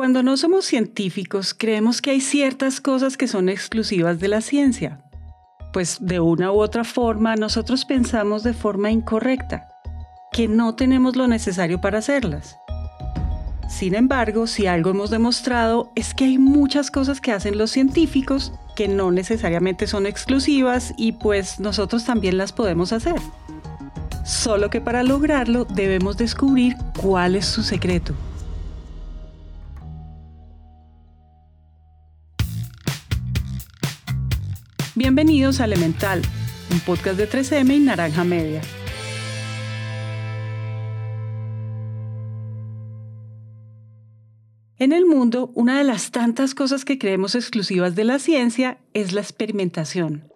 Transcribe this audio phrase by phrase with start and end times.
[0.00, 5.04] Cuando no somos científicos, creemos que hay ciertas cosas que son exclusivas de la ciencia.
[5.74, 9.68] Pues de una u otra forma nosotros pensamos de forma incorrecta,
[10.32, 12.56] que no tenemos lo necesario para hacerlas.
[13.68, 18.54] Sin embargo, si algo hemos demostrado es que hay muchas cosas que hacen los científicos
[18.76, 23.20] que no necesariamente son exclusivas y pues nosotros también las podemos hacer.
[24.24, 28.14] Solo que para lograrlo debemos descubrir cuál es su secreto.
[35.12, 36.22] Bienvenidos a Elemental,
[36.70, 38.60] un podcast de 3M y Naranja Media.
[44.78, 49.12] En el mundo, una de las tantas cosas que creemos exclusivas de la ciencia es
[49.12, 50.30] la experimentación.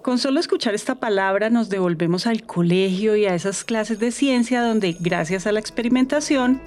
[0.00, 4.62] Con solo escuchar esta palabra nos devolvemos al colegio y a esas clases de ciencia
[4.62, 6.62] donde, gracias a la experimentación,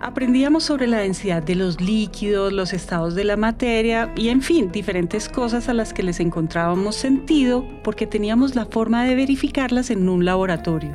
[0.00, 4.70] aprendíamos sobre la densidad de los líquidos, los estados de la materia y, en fin,
[4.70, 10.08] diferentes cosas a las que les encontrábamos sentido porque teníamos la forma de verificarlas en
[10.08, 10.94] un laboratorio.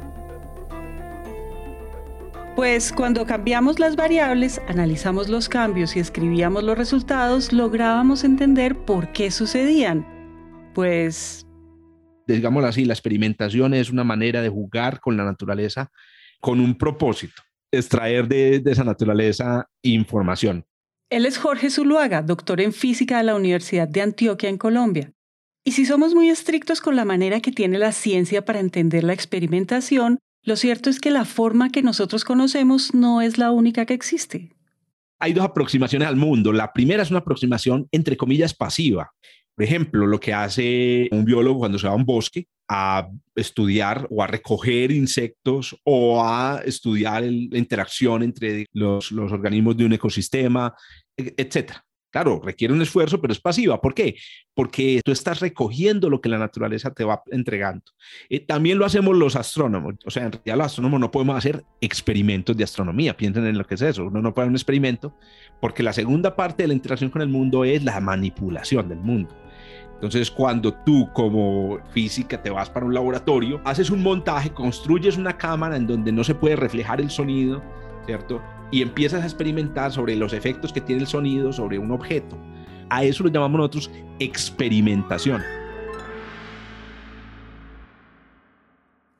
[2.56, 9.12] Pues cuando cambiamos las variables, analizamos los cambios y escribíamos los resultados, lográbamos entender por
[9.14, 10.06] qué sucedían.
[10.74, 11.48] Pues...
[12.28, 15.90] Digámoslo así, la experimentación es una manera de jugar con la naturaleza
[16.40, 17.42] con un propósito,
[17.72, 20.66] extraer de, de esa naturaleza información.
[21.10, 25.14] Él es Jorge Zuluaga, doctor en física de la Universidad de Antioquia en Colombia.
[25.64, 29.14] Y si somos muy estrictos con la manera que tiene la ciencia para entender la
[29.14, 33.94] experimentación, lo cierto es que la forma que nosotros conocemos no es la única que
[33.94, 34.56] existe.
[35.20, 36.52] Hay dos aproximaciones al mundo.
[36.52, 39.12] La primera es una aproximación, entre comillas, pasiva.
[39.54, 44.08] Por ejemplo, lo que hace un biólogo cuando se va a un bosque a estudiar
[44.10, 50.74] o a recoger insectos o a estudiar la interacción entre los, organismos de un ecosistema,
[51.18, 51.84] etcétera.
[52.10, 53.82] Claro, requiere un esfuerzo, pero es pasiva.
[53.82, 54.16] ¿Por qué?
[54.54, 57.84] Porque tú estás recogiendo lo que la naturaleza te va entregando.
[58.30, 59.96] Eh, también lo hacemos los astrónomos.
[60.06, 63.18] O sea, en realidad los astrónomos no podemos hacer experimentos de astronomía.
[63.18, 64.06] Piensen en lo que es eso.
[64.06, 65.14] Uno no puede hacer un experimento
[65.60, 69.34] porque la segunda parte de la interacción con el mundo es la manipulación del mundo.
[70.02, 75.38] Entonces, cuando tú como física te vas para un laboratorio, haces un montaje, construyes una
[75.38, 77.62] cámara en donde no se puede reflejar el sonido,
[78.08, 78.42] ¿cierto?
[78.72, 82.38] y empiezas a experimentar sobre los efectos que tiene el sonido sobre un objeto.
[82.90, 85.44] A eso lo llamamos nosotros experimentación.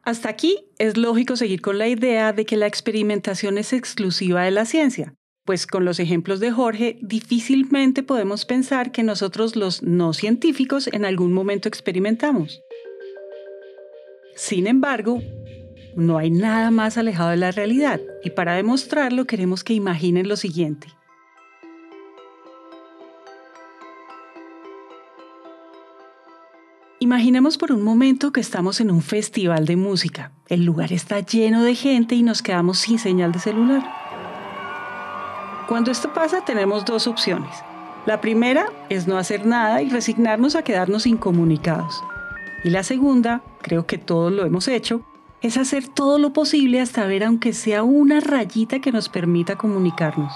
[0.04, 4.52] Hasta aquí es lógico seguir con la idea de que la experimentación es exclusiva de
[4.52, 5.14] la ciencia,
[5.46, 11.06] pues con los ejemplos de Jorge difícilmente podemos pensar que nosotros los no científicos en
[11.06, 12.62] algún momento experimentamos.
[14.36, 15.22] Sin embargo,
[15.96, 20.38] no hay nada más alejado de la realidad y para demostrarlo queremos que imaginen lo
[20.38, 20.88] siguiente.
[27.00, 30.32] Imaginemos por un momento que estamos en un festival de música.
[30.48, 34.01] El lugar está lleno de gente y nos quedamos sin señal de celular.
[35.68, 37.52] Cuando esto pasa tenemos dos opciones.
[38.06, 42.04] La primera es no hacer nada y resignarnos a quedarnos incomunicados.
[42.64, 45.06] Y la segunda, creo que todos lo hemos hecho,
[45.42, 50.34] es hacer todo lo posible hasta ver aunque sea una rayita que nos permita comunicarnos.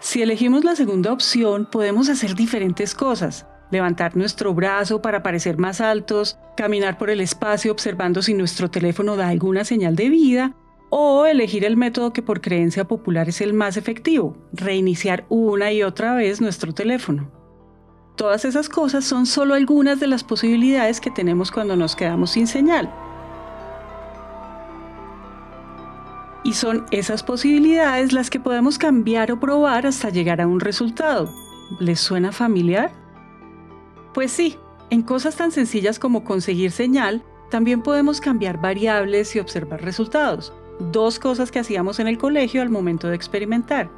[0.00, 3.46] Si elegimos la segunda opción, podemos hacer diferentes cosas.
[3.70, 9.16] Levantar nuestro brazo para parecer más altos, caminar por el espacio observando si nuestro teléfono
[9.16, 10.54] da alguna señal de vida,
[10.90, 15.82] o elegir el método que por creencia popular es el más efectivo, reiniciar una y
[15.82, 17.30] otra vez nuestro teléfono.
[18.16, 22.46] Todas esas cosas son solo algunas de las posibilidades que tenemos cuando nos quedamos sin
[22.46, 22.90] señal,
[26.48, 31.30] Y son esas posibilidades las que podemos cambiar o probar hasta llegar a un resultado.
[31.78, 32.90] ¿Les suena familiar?
[34.14, 34.56] Pues sí,
[34.88, 40.54] en cosas tan sencillas como conseguir señal, también podemos cambiar variables y observar resultados.
[40.80, 43.90] Dos cosas que hacíamos en el colegio al momento de experimentar.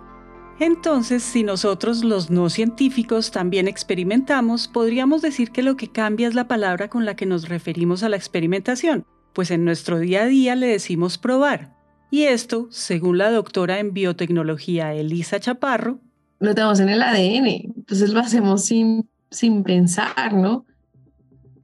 [0.59, 6.35] Entonces, si nosotros los no científicos también experimentamos, podríamos decir que lo que cambia es
[6.35, 10.27] la palabra con la que nos referimos a la experimentación, pues en nuestro día a
[10.27, 11.75] día le decimos probar.
[12.11, 16.01] Y esto, según la doctora en biotecnología Elisa Chaparro,
[16.41, 20.67] lo tenemos en el ADN, entonces lo hacemos sin, sin pensar, ¿no?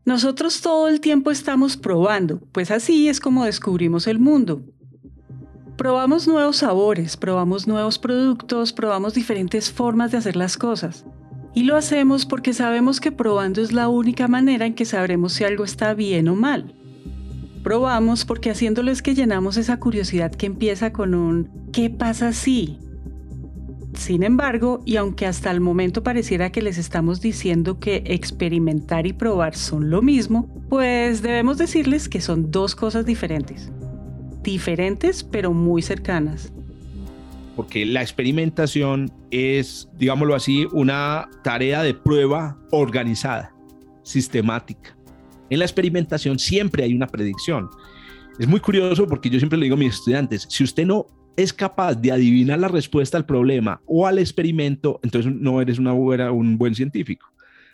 [0.05, 4.63] Nosotros todo el tiempo estamos probando, pues así es como descubrimos el mundo.
[5.77, 11.05] Probamos nuevos sabores, probamos nuevos productos, probamos diferentes formas de hacer las cosas.
[11.55, 15.45] Y lo hacemos porque sabemos que probando es la única manera en que sabremos si
[15.45, 16.75] algo está bien o mal.
[17.63, 22.79] probamos porque haciéndolo es que llenamos esa curiosidad que empieza con un ¿qué pasa si?
[23.95, 29.13] Sin embargo, y aunque hasta el momento pareciera que les estamos diciendo que experimentar y
[29.13, 33.73] probar son lo mismo, pues debemos decirles que son dos cosas diferentes.
[34.47, 36.53] Diferentes pero muy cercanas.
[37.57, 43.53] Porque la experimentación es, digámoslo así, una tarea de prueba organizada,
[44.05, 44.97] sistemática.
[45.51, 47.69] En la experimentación siempre hay una predicción.
[48.39, 51.07] Es muy curioso porque yo siempre le digo a mis estudiantes, si usted no
[51.37, 56.57] es capaz de adivinar la respuesta al problema o al experimento, entonces no eres un
[56.57, 57.27] buen científico.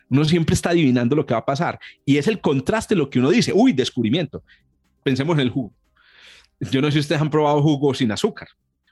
[0.09, 3.19] Uno siempre está adivinando lo que va a pasar y es el contraste lo que
[3.19, 4.43] uno dice, uy, descubrimiento.
[5.03, 5.75] Pensemos en el jugo.
[6.70, 8.49] Yo no sé si ustedes han probado jugo sin azúcar.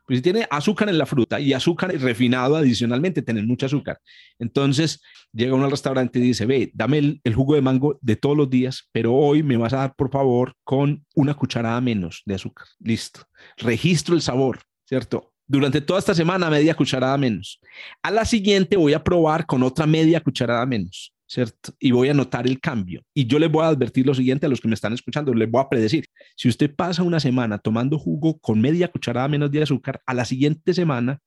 [0.06, 4.00] Pues si tiene azúcar en la fruta y azúcar refinado adicionalmente, tiene mucho azúcar.
[4.40, 5.00] Entonces
[5.32, 8.36] llega uno al restaurante y dice, ve, dame el, el, jugo de mango de todos
[8.36, 12.34] los días, pero hoy me vas a dar, por favor, con una cucharada menos de
[12.34, 12.66] azúcar.
[12.80, 13.20] Listo.
[13.56, 15.32] Registro el sabor, ¿cierto?
[15.46, 17.60] Durante toda esta semana, media cucharada menos.
[18.02, 21.12] A la siguiente voy a probar con otra media cucharada menos.
[21.30, 21.72] ¿Cierto?
[21.78, 23.02] Y voy a notar el cambio.
[23.14, 25.48] Y yo les voy a advertir lo siguiente a los que me están escuchando, les
[25.48, 26.06] voy a predecir.
[26.36, 30.24] Si usted pasa una semana tomando jugo con media cucharada menos de azúcar, a la
[30.24, 31.20] siguiente semana,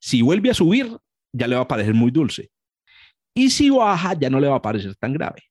[0.00, 0.96] si vuelve a subir,
[1.32, 2.50] ya le va a parecer muy dulce.
[3.34, 5.42] Y si baja, ya no le va a parecer tan grave.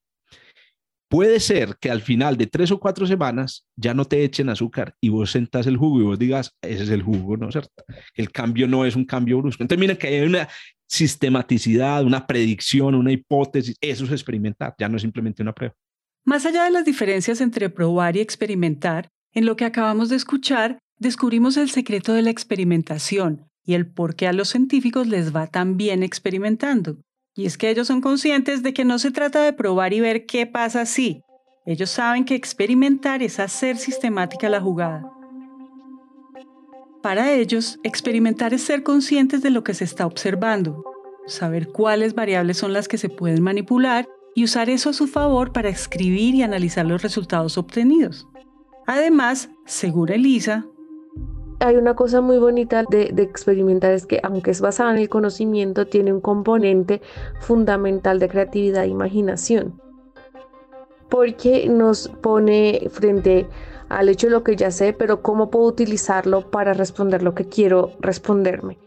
[1.09, 4.93] Puede ser que al final de tres o cuatro semanas ya no te echen azúcar
[5.01, 7.83] y vos sentás el jugo y vos digas, ese es el jugo, ¿no es cierto?
[8.13, 9.63] El cambio no es un cambio brusco.
[9.63, 10.49] Entonces, miren que hay una
[10.87, 13.75] sistematicidad, una predicción, una hipótesis.
[13.81, 15.75] Eso es experimentar, ya no es simplemente una prueba.
[16.23, 20.79] Más allá de las diferencias entre probar y experimentar, en lo que acabamos de escuchar,
[20.97, 25.47] descubrimos el secreto de la experimentación y el por qué a los científicos les va
[25.47, 26.97] tan bien experimentando.
[27.35, 30.25] Y es que ellos son conscientes de que no se trata de probar y ver
[30.25, 31.21] qué pasa si.
[31.65, 35.03] Ellos saben que experimentar es hacer sistemática la jugada.
[37.07, 40.83] Para ellos, experimentar es ser conscientes de lo que se está observando,
[41.25, 45.53] saber cuáles variables son las que se pueden manipular y usar eso a su favor
[45.53, 48.27] para escribir y analizar los resultados obtenidos.
[48.87, 50.65] Además, según Elisa,
[51.59, 55.87] hay una cosa muy bonita de, experimentar es que aunque es basada en el conocimiento,
[55.87, 57.01] tiene un componente
[57.39, 59.81] fundamental de creatividad e imaginación.
[61.07, 63.47] Porque nos pone frente
[63.89, 67.47] al hecho de lo que ya sé, pero cómo puedo utilizarlo para responder lo que
[67.47, 68.77] quiero responderme.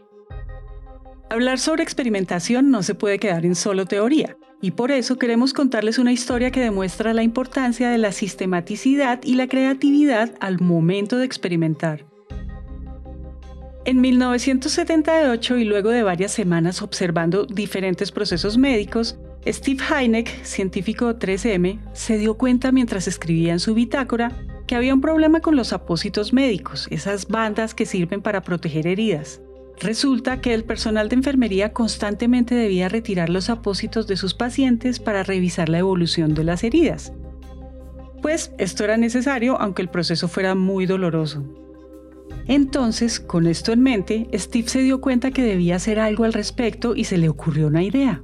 [1.29, 5.97] Hablar sobre experimentación no se puede quedar en solo teoría, y por eso queremos contarles
[5.97, 11.25] una historia que demuestra la importancia de la sistematicidad y la creatividad al momento de
[11.25, 12.05] experimentar.
[13.85, 19.17] En 1978 y luego de varias semanas observando diferentes procesos médicos,
[19.47, 24.31] Steve Heineck, científico 3M, se dio cuenta mientras escribía en su bitácora
[24.71, 29.41] que había un problema con los apósitos médicos, esas bandas que sirven para proteger heridas.
[29.81, 35.23] Resulta que el personal de enfermería constantemente debía retirar los apósitos de sus pacientes para
[35.23, 37.11] revisar la evolución de las heridas.
[38.21, 41.43] Pues esto era necesario aunque el proceso fuera muy doloroso.
[42.47, 46.95] Entonces, con esto en mente, Steve se dio cuenta que debía hacer algo al respecto
[46.95, 48.23] y se le ocurrió una idea.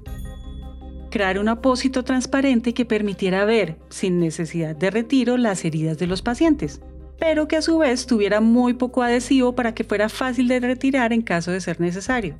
[1.09, 6.21] Crear un apósito transparente que permitiera ver, sin necesidad de retiro, las heridas de los
[6.21, 6.81] pacientes,
[7.17, 11.13] pero que a su vez tuviera muy poco adhesivo para que fuera fácil de retirar
[11.13, 12.37] en caso de ser necesario.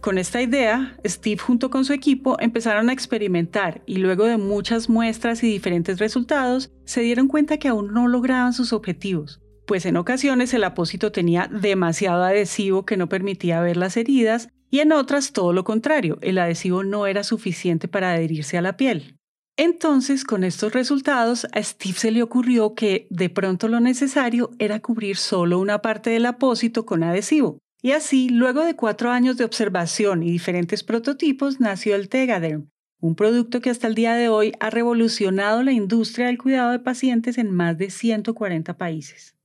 [0.00, 4.88] Con esta idea, Steve junto con su equipo empezaron a experimentar y luego de muchas
[4.88, 9.96] muestras y diferentes resultados, se dieron cuenta que aún no lograban sus objetivos pues en
[9.96, 15.32] ocasiones el apósito tenía demasiado adhesivo que no permitía ver las heridas y en otras
[15.32, 19.16] todo lo contrario, el adhesivo no era suficiente para adherirse a la piel.
[19.58, 24.80] Entonces, con estos resultados, a Steve se le ocurrió que de pronto lo necesario era
[24.80, 27.58] cubrir solo una parte del apósito con adhesivo.
[27.80, 32.68] Y así, luego de cuatro años de observación y diferentes prototipos, nació el Tegaderm,
[33.00, 36.78] un producto que hasta el día de hoy ha revolucionado la industria del cuidado de
[36.78, 39.35] pacientes en más de 140 países.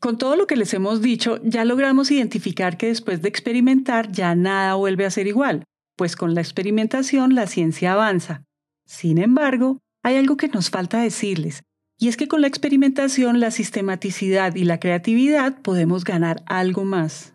[0.00, 4.34] Con todo lo que les hemos dicho, ya logramos identificar que después de experimentar ya
[4.34, 5.64] nada vuelve a ser igual,
[5.94, 8.42] pues con la experimentación la ciencia avanza.
[8.86, 11.64] Sin embargo, hay algo que nos falta decirles,
[11.98, 17.34] y es que con la experimentación, la sistematicidad y la creatividad podemos ganar algo más.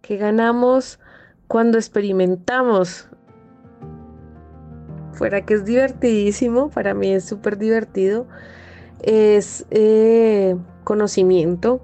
[0.00, 0.98] ¿Qué ganamos
[1.46, 3.10] cuando experimentamos?
[5.12, 8.26] Fuera que es divertidísimo, para mí es súper divertido,
[9.02, 9.66] es...
[9.70, 11.82] Eh, conocimiento,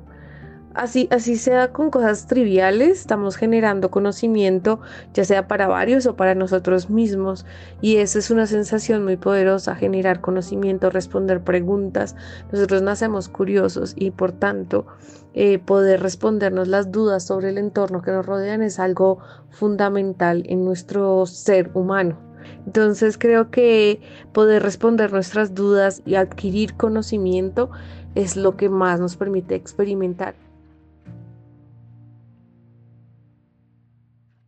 [0.78, 4.80] Así, así sea con cosas triviales, estamos generando conocimiento,
[5.12, 7.46] ya sea para varios o para nosotros mismos.
[7.80, 12.14] Y esa es una sensación muy poderosa, generar conocimiento, responder preguntas.
[12.52, 14.86] Nosotros nacemos curiosos y por tanto
[15.34, 19.18] eh, poder respondernos las dudas sobre el entorno que nos rodean es algo
[19.50, 22.28] fundamental en nuestro ser humano.
[22.66, 24.00] Entonces creo que
[24.32, 27.70] poder responder nuestras dudas y adquirir conocimiento
[28.14, 30.34] es lo que más nos permite experimentar.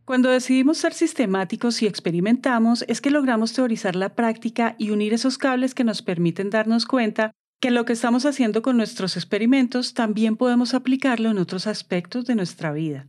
[0.05, 5.37] Cuando decidimos ser sistemáticos y experimentamos es que logramos teorizar la práctica y unir esos
[5.37, 10.35] cables que nos permiten darnos cuenta que lo que estamos haciendo con nuestros experimentos también
[10.35, 13.07] podemos aplicarlo en otros aspectos de nuestra vida.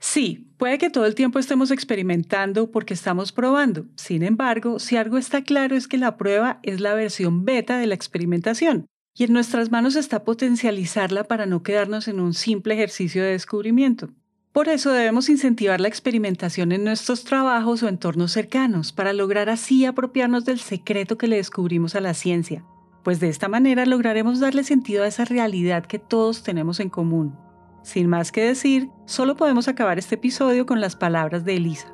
[0.00, 3.86] Sí, puede que todo el tiempo estemos experimentando porque estamos probando.
[3.94, 7.86] Sin embargo, si algo está claro es que la prueba es la versión beta de
[7.86, 8.86] la experimentación
[9.20, 14.08] y en nuestras manos está potencializarla para no quedarnos en un simple ejercicio de descubrimiento.
[14.50, 19.84] Por eso debemos incentivar la experimentación en nuestros trabajos o entornos cercanos para lograr así
[19.84, 22.64] apropiarnos del secreto que le descubrimos a la ciencia,
[23.04, 27.36] pues de esta manera lograremos darle sentido a esa realidad que todos tenemos en común.
[27.82, 31.92] Sin más que decir, solo podemos acabar este episodio con las palabras de Elisa.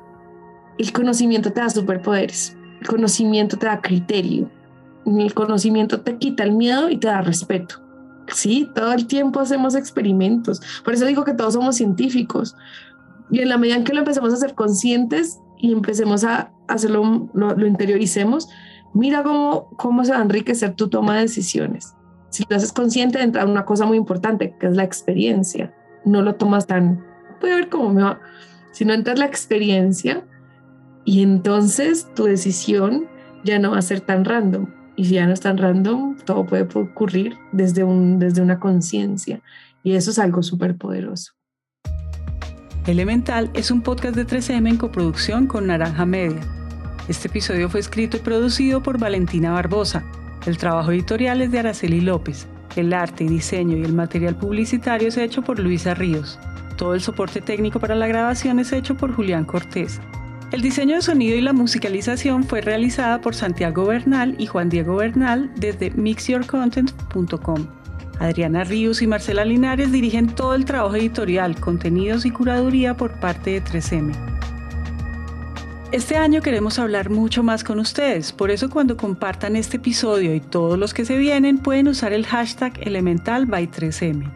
[0.77, 4.49] El conocimiento te da superpoderes, el conocimiento te da criterio,
[5.15, 7.81] el conocimiento te quita el miedo y te da respeto.
[8.33, 10.61] Sí, todo el tiempo hacemos experimentos.
[10.83, 12.55] Por eso digo que todos somos científicos.
[13.31, 17.29] Y en la medida en que lo empecemos a ser conscientes y empecemos a hacerlo,
[17.33, 18.49] lo, interioricemos,
[18.93, 21.95] mira cómo, cómo se va a enriquecer tu toma de decisiones.
[22.29, 25.73] Si lo haces consciente, entra una cosa muy importante, que es la experiencia.
[26.03, 27.05] No lo tomas tan,
[27.41, 28.19] voy a ver cómo me va.
[28.71, 30.25] Si no entras la experiencia
[31.05, 33.07] y entonces tu decisión
[33.45, 36.45] ya no va a ser tan random y si ya no es tan random, todo
[36.45, 39.41] puede ocurrir desde, un, desde una conciencia.
[39.83, 41.33] Y eso es algo súper poderoso.
[42.87, 46.41] Elemental es un podcast de 3M en coproducción con Naranja Media.
[47.07, 50.03] Este episodio fue escrito y producido por Valentina Barbosa.
[50.47, 52.47] El trabajo editorial es de Araceli López.
[52.75, 56.39] El arte, diseño y el material publicitario es hecho por Luisa Ríos.
[56.75, 60.01] Todo el soporte técnico para la grabación es hecho por Julián Cortés.
[60.49, 64.95] El diseño de sonido y la musicalización fue realizada por Santiago Bernal y Juan Diego
[64.95, 67.67] Bernal desde mixyourcontent.com.
[68.19, 73.51] Adriana Ríos y Marcela Linares dirigen todo el trabajo editorial, contenidos y curaduría por parte
[73.51, 74.13] de 3M.
[75.91, 80.39] Este año queremos hablar mucho más con ustedes, por eso cuando compartan este episodio y
[80.39, 84.31] todos los que se vienen pueden usar el hashtag elemental by 3M.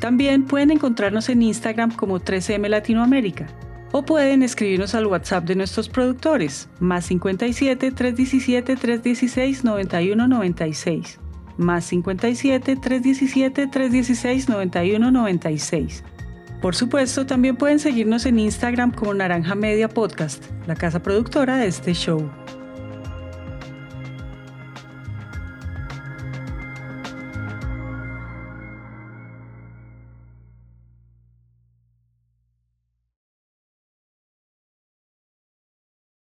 [0.00, 3.46] También pueden encontrarnos en Instagram como 3M Latinoamérica
[3.92, 11.18] o pueden escribirnos al WhatsApp de nuestros productores, más 57 317 316 9196,
[11.56, 16.04] más 57 317 316 9196.
[16.60, 21.68] Por supuesto, también pueden seguirnos en Instagram como Naranja Media Podcast, la casa productora de
[21.68, 22.28] este show.